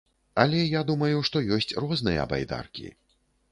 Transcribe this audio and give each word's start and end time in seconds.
Але 0.43 0.61
я 0.61 0.81
думаю, 0.87 1.19
што 1.29 1.43
ёсць 1.59 1.77
розныя 1.85 2.25
байдаркі. 2.35 2.93